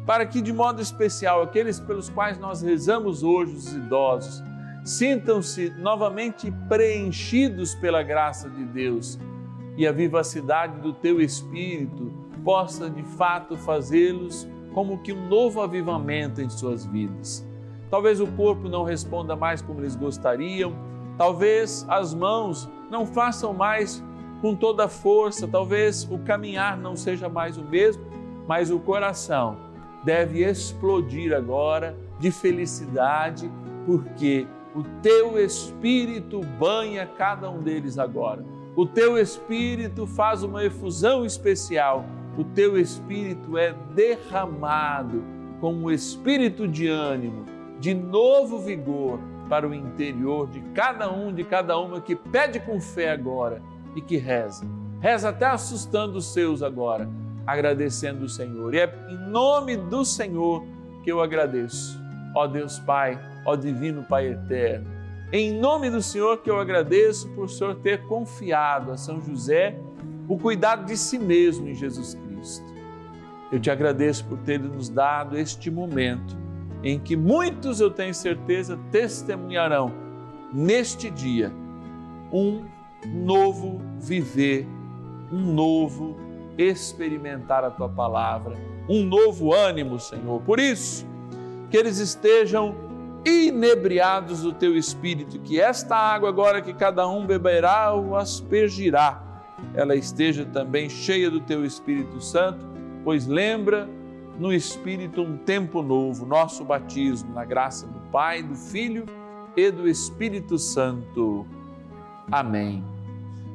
para 0.06 0.26
que, 0.26 0.42
de 0.42 0.52
modo 0.52 0.82
especial, 0.82 1.42
aqueles 1.42 1.80
pelos 1.80 2.10
quais 2.10 2.38
nós 2.38 2.62
rezamos 2.62 3.24
hoje, 3.24 3.56
os 3.56 3.74
idosos, 3.74 4.44
sintam-se 4.84 5.70
novamente 5.78 6.52
preenchidos 6.68 7.76
pela 7.76 8.04
graça 8.04 8.50
de 8.50 8.66
Deus 8.66 9.18
e 9.78 9.88
a 9.88 9.92
vivacidade 9.92 10.82
do 10.82 10.92
Teu 10.92 11.22
Espírito 11.22 12.12
possa 12.44 12.90
de 12.90 13.04
fato 13.04 13.56
fazê-los 13.56 14.48
como 14.74 14.98
que 14.98 15.14
um 15.14 15.28
novo 15.30 15.62
avivamento 15.62 16.42
em 16.42 16.50
suas 16.50 16.86
vidas. 16.86 17.48
Talvez 17.90 18.20
o 18.20 18.28
corpo 18.28 18.68
não 18.68 18.84
responda 18.84 19.36
mais 19.36 19.62
como 19.62 19.80
eles 19.80 19.96
gostariam, 19.96 20.89
Talvez 21.20 21.86
as 21.90 22.14
mãos 22.14 22.70
não 22.90 23.06
façam 23.06 23.54
mais 23.54 24.02
com 24.42 24.56
toda 24.56 24.86
a 24.86 24.88
força, 24.88 25.46
talvez 25.46 26.08
o 26.10 26.18
caminhar 26.20 26.78
não 26.78 26.96
seja 26.96 27.28
mais 27.28 27.58
o 27.58 27.62
mesmo, 27.66 28.02
mas 28.48 28.72
o 28.72 28.80
coração 28.80 29.58
deve 30.02 30.46
explodir 30.46 31.36
agora 31.36 31.94
de 32.22 32.32
felicidade, 32.32 33.52
porque 33.86 34.48
o 34.74 34.82
teu 35.02 35.38
espírito 35.38 36.40
banha 36.58 37.06
cada 37.06 37.50
um 37.50 37.60
deles 37.60 38.00
agora. 38.00 38.46
O 38.74 38.86
teu 38.86 39.18
espírito 39.18 40.08
faz 40.08 40.42
uma 40.42 40.64
efusão 40.64 41.26
especial, 41.26 42.06
o 42.38 42.46
teu 42.46 42.80
espírito 42.80 43.58
é 43.58 43.76
derramado 43.94 45.22
com 45.60 45.74
um 45.74 45.92
espírito 45.92 46.66
de 46.66 46.88
ânimo, 46.88 47.44
de 47.78 47.94
novo 47.94 48.58
vigor 48.58 49.20
para 49.50 49.68
o 49.68 49.74
interior 49.74 50.48
de 50.48 50.62
cada 50.74 51.12
um, 51.12 51.34
de 51.34 51.44
cada 51.44 51.78
uma 51.80 52.00
que 52.00 52.16
pede 52.16 52.60
com 52.60 52.80
fé 52.80 53.12
agora 53.12 53.62
e 53.96 54.02
que 54.02 54.16
reza. 54.16 54.66
reza 55.02 55.30
até 55.30 55.48
assustando 55.48 56.20
os 56.20 56.32
seus 56.32 56.62
agora, 56.62 57.10
agradecendo 57.46 58.26
o 58.26 58.30
Senhor. 58.30 58.74
E 58.74 58.80
é 58.80 59.08
em 59.10 59.18
nome 59.30 59.76
do 59.76 60.06
Senhor 60.06 60.64
que 61.04 61.12
eu 61.12 61.20
agradeço. 61.20 62.00
Ó 62.36 62.46
Deus 62.46 62.78
Pai, 62.80 63.20
ó 63.44 63.56
Divino 63.56 64.04
Pai 64.04 64.28
Eterno, 64.28 64.88
em 65.32 65.52
nome 65.60 65.90
do 65.90 66.02
Senhor 66.02 66.38
que 66.38 66.50
eu 66.50 66.60
agradeço 66.60 67.28
por 67.30 67.46
o 67.46 67.50
Senhor 67.50 67.76
ter 67.76 68.04
confiado 68.04 68.92
a 68.92 68.98
São 68.98 69.20
José 69.20 69.76
o 70.28 70.38
cuidado 70.38 70.86
de 70.86 70.96
si 70.96 71.18
mesmo 71.18 71.68
em 71.68 71.74
Jesus 71.74 72.14
Cristo. 72.14 72.66
Eu 73.52 73.60
te 73.60 73.72
agradeço 73.72 74.26
por 74.26 74.38
ter 74.40 74.60
nos 74.60 74.90
dado 74.90 75.36
este 75.36 75.72
momento 75.72 76.38
em 76.84 77.00
que 77.00 77.16
muitos, 77.16 77.80
eu 77.80 77.92
tenho 77.92 78.14
certeza, 78.14 78.80
testemunharão 78.92 79.92
neste 80.54 81.10
dia 81.10 81.52
um 82.32 82.66
novo 83.06 83.82
viver, 84.00 84.68
um 85.32 85.54
novo 85.54 86.18
experimentar 86.58 87.64
a 87.64 87.72
tua 87.72 87.90
palavra, 87.90 88.56
um 88.88 89.04
novo 89.04 89.54
ânimo, 89.54 90.00
Senhor. 90.00 90.42
Por 90.42 90.60
isso, 90.60 91.06
que 91.70 91.78
eles 91.78 92.00
estejam 92.00 92.76
inebriados 93.26 94.42
do 94.42 94.54
teu 94.54 94.76
espírito, 94.76 95.40
que 95.40 95.60
esta 95.60 95.96
água 95.96 96.30
agora 96.30 96.62
que 96.62 96.74
cada 96.74 97.08
um 97.08 97.26
beberá 97.26 97.94
ou 97.94 98.16
aspergirá, 98.16 99.24
ela 99.74 99.96
esteja 99.96 100.46
também 100.46 100.90
cheia 100.90 101.30
do 101.30 101.40
teu 101.40 101.66
Espírito 101.66 102.22
Santo, 102.22 102.66
pois 103.04 103.28
lembra 103.28 103.90
no 104.40 104.54
Espírito 104.54 105.22
um 105.22 105.38
tempo 105.38 105.82
novo, 105.82 106.26
nosso 106.26 106.64
batismo, 106.64 107.34
na 107.34 107.44
graça 107.44 107.86
do 107.86 108.00
Pai, 108.12 108.42
do 108.42 108.56
Filho 108.56 109.06
e 109.56 109.70
do 109.70 109.88
Espírito 109.88 110.58
Santo. 110.58 111.46
Amém. 112.32 112.84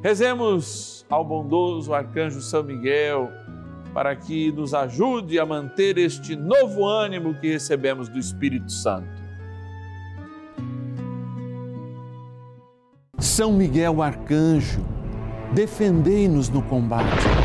Rezemos 0.03 1.05
ao 1.09 1.25
bondoso 1.25 1.93
arcanjo 1.93 2.39
São 2.39 2.63
Miguel 2.63 3.29
para 3.93 4.15
que 4.15 4.51
nos 4.51 4.73
ajude 4.73 5.39
a 5.39 5.45
manter 5.45 5.97
este 5.97 6.35
novo 6.35 6.85
ânimo 6.85 7.33
que 7.33 7.49
recebemos 7.49 8.09
do 8.09 8.19
Espírito 8.19 8.71
Santo. 8.71 9.25
São 13.17 13.53
Miguel 13.53 14.01
arcanjo, 14.01 14.85
defendei-nos 15.53 16.49
no 16.49 16.61
combate. 16.61 17.44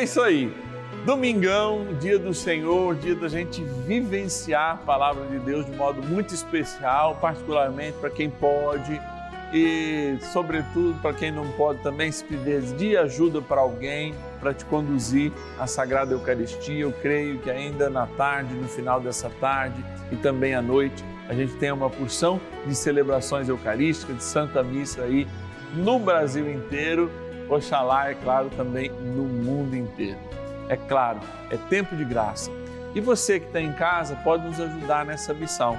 É 0.00 0.04
isso 0.04 0.22
aí. 0.22 0.50
Domingão, 1.04 1.88
dia 2.00 2.18
do 2.18 2.32
Senhor, 2.32 2.94
dia 2.94 3.14
da 3.14 3.28
gente 3.28 3.62
vivenciar 3.86 4.70
a 4.70 4.76
palavra 4.78 5.26
de 5.26 5.38
Deus 5.40 5.66
de 5.66 5.72
modo 5.72 6.02
muito 6.02 6.32
especial, 6.32 7.16
particularmente 7.16 7.98
para 7.98 8.08
quem 8.08 8.30
pode 8.30 8.98
e, 9.52 10.16
sobretudo, 10.32 10.98
para 11.02 11.12
quem 11.12 11.30
não 11.30 11.46
pode 11.52 11.82
também 11.82 12.10
se 12.10 12.24
pedir 12.24 12.96
ajuda 12.96 13.42
para 13.42 13.60
alguém 13.60 14.14
para 14.40 14.54
te 14.54 14.64
conduzir 14.64 15.32
à 15.58 15.66
Sagrada 15.66 16.14
Eucaristia. 16.14 16.80
Eu 16.80 16.92
creio 16.92 17.38
que 17.40 17.50
ainda 17.50 17.90
na 17.90 18.06
tarde, 18.06 18.54
no 18.54 18.68
final 18.68 19.02
dessa 19.02 19.28
tarde 19.28 19.84
e 20.10 20.16
também 20.16 20.54
à 20.54 20.62
noite, 20.62 21.04
a 21.28 21.34
gente 21.34 21.52
tem 21.56 21.70
uma 21.70 21.90
porção 21.90 22.40
de 22.66 22.74
celebrações 22.74 23.50
eucarísticas, 23.50 24.16
de 24.16 24.24
Santa 24.24 24.62
Missa 24.62 25.02
aí 25.02 25.28
no 25.74 25.98
Brasil 25.98 26.50
inteiro, 26.50 27.10
oxalá, 27.50 28.10
é 28.10 28.14
claro, 28.14 28.48
também 28.56 28.90
no 28.90 29.24
mundo 29.24 29.76
inteiro. 29.76 30.18
É 30.68 30.76
claro, 30.76 31.20
é 31.50 31.56
tempo 31.56 31.96
de 31.96 32.04
graça. 32.04 32.50
E 32.94 33.00
você 33.00 33.40
que 33.40 33.46
está 33.46 33.60
em 33.60 33.72
casa 33.72 34.16
pode 34.24 34.44
nos 34.46 34.60
ajudar 34.60 35.04
nessa 35.04 35.34
missão. 35.34 35.76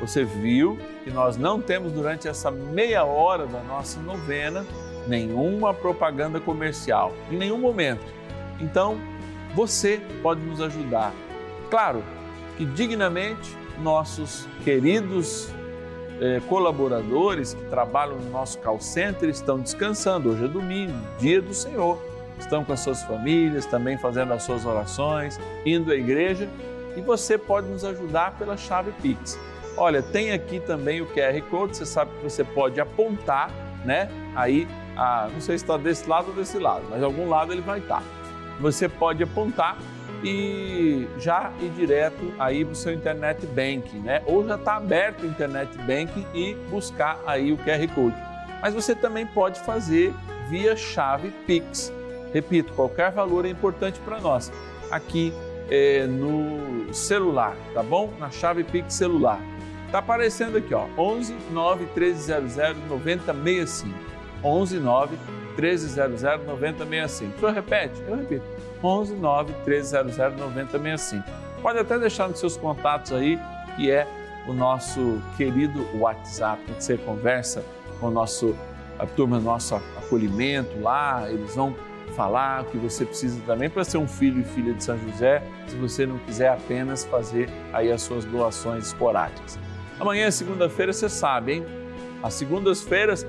Você 0.00 0.24
viu 0.24 0.78
que 1.02 1.10
nós 1.10 1.36
não 1.36 1.60
temos 1.60 1.92
durante 1.92 2.28
essa 2.28 2.50
meia 2.50 3.04
hora 3.04 3.46
da 3.46 3.60
nossa 3.62 4.00
novena 4.00 4.64
nenhuma 5.06 5.72
propaganda 5.74 6.38
comercial, 6.38 7.14
em 7.30 7.36
nenhum 7.36 7.58
momento. 7.58 8.04
Então, 8.60 8.98
você 9.54 10.00
pode 10.22 10.40
nos 10.42 10.60
ajudar. 10.60 11.12
Claro 11.70 12.04
que 12.56 12.64
dignamente 12.64 13.56
nossos 13.80 14.46
queridos 14.64 15.50
eh, 16.20 16.40
colaboradores 16.48 17.54
que 17.54 17.64
trabalham 17.66 18.16
no 18.16 18.30
nosso 18.30 18.58
call 18.58 18.80
center 18.80 19.28
estão 19.28 19.58
descansando. 19.58 20.30
Hoje 20.30 20.44
é 20.44 20.48
domingo, 20.48 20.98
dia 21.18 21.40
do 21.40 21.54
Senhor 21.54 21.98
estão 22.38 22.64
com 22.64 22.72
as 22.72 22.80
suas 22.80 23.02
famílias, 23.02 23.66
também 23.66 23.98
fazendo 23.98 24.32
as 24.32 24.44
suas 24.44 24.64
orações, 24.64 25.40
indo 25.66 25.90
à 25.90 25.96
igreja 25.96 26.48
e 26.96 27.00
você 27.00 27.38
pode 27.38 27.68
nos 27.68 27.84
ajudar 27.84 28.36
pela 28.38 28.56
chave 28.56 28.92
Pix. 29.02 29.38
Olha, 29.76 30.02
tem 30.02 30.32
aqui 30.32 30.58
também 30.58 31.00
o 31.00 31.06
QR 31.06 31.40
Code, 31.48 31.76
você 31.76 31.86
sabe 31.86 32.10
que 32.16 32.24
você 32.24 32.42
pode 32.42 32.80
apontar, 32.80 33.50
né? 33.84 34.08
Aí, 34.34 34.66
a, 34.96 35.28
não 35.32 35.40
sei 35.40 35.56
se 35.56 35.64
está 35.64 35.76
desse 35.76 36.08
lado 36.08 36.28
ou 36.28 36.34
desse 36.34 36.58
lado, 36.58 36.84
mas 36.90 37.02
algum 37.02 37.28
lado 37.28 37.52
ele 37.52 37.60
vai 37.60 37.78
estar. 37.78 38.02
Você 38.60 38.88
pode 38.88 39.22
apontar 39.22 39.78
e 40.22 41.06
já 41.18 41.52
ir 41.60 41.70
direto 41.70 42.32
aí 42.38 42.64
para 42.64 42.72
o 42.72 42.76
seu 42.76 42.92
internet 42.92 43.46
banking, 43.46 44.00
né? 44.00 44.22
Ou 44.26 44.46
já 44.46 44.56
está 44.56 44.76
aberto 44.76 45.22
o 45.22 45.26
internet 45.26 45.76
banking 45.78 46.26
e 46.34 46.54
buscar 46.70 47.20
aí 47.26 47.52
o 47.52 47.58
QR 47.58 47.86
Code. 47.94 48.16
Mas 48.60 48.74
você 48.74 48.94
também 48.94 49.26
pode 49.26 49.60
fazer 49.60 50.12
via 50.48 50.76
chave 50.76 51.30
Pix. 51.46 51.92
Repito, 52.32 52.72
qualquer 52.72 53.10
valor 53.12 53.44
é 53.46 53.48
importante 53.48 54.00
para 54.00 54.20
nós. 54.20 54.52
Aqui 54.90 55.32
é, 55.70 56.06
no 56.06 56.92
celular, 56.92 57.56
tá 57.72 57.82
bom? 57.82 58.12
Na 58.18 58.30
chave 58.30 58.64
Pix 58.64 58.94
celular. 58.94 59.40
Tá 59.90 60.00
aparecendo 60.00 60.58
aqui, 60.58 60.74
ó, 60.74 60.86
11 60.98 61.34
9 61.50 61.84
1300 61.94 62.56
9065. 62.88 63.98
11 64.44 64.78
9 64.78 65.16
1300 65.56 66.22
9065. 66.46 67.36
O 67.36 67.40
senhor 67.40 67.52
repete? 67.52 68.02
Eu 68.06 68.16
repito. 68.16 68.57
11 68.82 69.14
9 69.14 69.52
1300 69.66 70.16
9065. 70.38 71.24
Pode 71.62 71.78
até 71.78 71.98
deixar 71.98 72.28
nos 72.28 72.38
seus 72.38 72.56
contatos 72.56 73.12
aí, 73.12 73.38
que 73.76 73.90
é 73.90 74.06
o 74.46 74.52
nosso 74.52 75.20
querido 75.36 75.86
WhatsApp, 75.98 76.62
que 76.64 76.82
você 76.82 76.96
conversa 76.96 77.64
com 78.00 78.10
nosso, 78.10 78.56
a 78.98 79.06
turma, 79.06 79.38
nosso 79.38 79.74
acolhimento 79.74 80.80
lá, 80.80 81.28
eles 81.28 81.54
vão 81.54 81.74
falar 82.14 82.62
o 82.62 82.64
que 82.66 82.78
você 82.78 83.04
precisa 83.04 83.40
também 83.46 83.68
para 83.68 83.84
ser 83.84 83.98
um 83.98 84.08
filho 84.08 84.40
e 84.40 84.44
filha 84.44 84.72
de 84.72 84.82
São 84.82 84.98
José, 84.98 85.42
se 85.66 85.76
você 85.76 86.06
não 86.06 86.18
quiser 86.18 86.48
apenas 86.48 87.04
fazer 87.04 87.48
aí 87.72 87.92
as 87.92 88.02
suas 88.02 88.24
doações 88.24 88.86
esporádicas. 88.86 89.58
Amanhã 90.00 90.26
é 90.26 90.30
segunda-feira, 90.30 90.92
você 90.92 91.08
sabe, 91.08 91.54
hein? 91.54 91.66
As 92.22 92.34
segundas-feiras 92.34 93.26